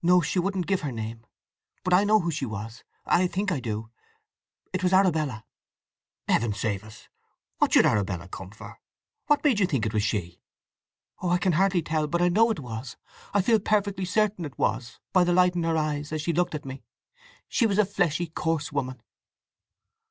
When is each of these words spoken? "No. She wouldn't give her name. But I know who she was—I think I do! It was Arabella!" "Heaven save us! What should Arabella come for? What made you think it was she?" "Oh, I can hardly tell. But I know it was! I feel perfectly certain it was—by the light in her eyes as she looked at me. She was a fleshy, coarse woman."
"No. 0.00 0.22
She 0.22 0.38
wouldn't 0.38 0.66
give 0.66 0.80
her 0.80 0.90
name. 0.90 1.26
But 1.84 1.92
I 1.92 2.04
know 2.04 2.18
who 2.20 2.30
she 2.30 2.46
was—I 2.46 3.26
think 3.26 3.52
I 3.52 3.60
do! 3.60 3.90
It 4.72 4.82
was 4.82 4.94
Arabella!" 4.94 5.44
"Heaven 6.26 6.54
save 6.54 6.82
us! 6.82 7.10
What 7.58 7.70
should 7.74 7.84
Arabella 7.84 8.26
come 8.28 8.52
for? 8.52 8.80
What 9.26 9.44
made 9.44 9.60
you 9.60 9.66
think 9.66 9.84
it 9.84 9.92
was 9.92 10.02
she?" 10.02 10.40
"Oh, 11.20 11.28
I 11.28 11.36
can 11.36 11.52
hardly 11.52 11.82
tell. 11.82 12.06
But 12.06 12.22
I 12.22 12.30
know 12.30 12.50
it 12.50 12.60
was! 12.60 12.96
I 13.34 13.42
feel 13.42 13.60
perfectly 13.60 14.06
certain 14.06 14.46
it 14.46 14.56
was—by 14.58 15.24
the 15.24 15.34
light 15.34 15.54
in 15.54 15.64
her 15.64 15.76
eyes 15.76 16.10
as 16.10 16.22
she 16.22 16.32
looked 16.32 16.54
at 16.54 16.64
me. 16.64 16.82
She 17.46 17.66
was 17.66 17.76
a 17.78 17.84
fleshy, 17.84 18.28
coarse 18.28 18.72
woman." 18.72 19.02